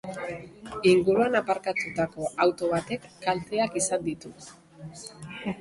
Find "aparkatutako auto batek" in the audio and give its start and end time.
1.41-3.07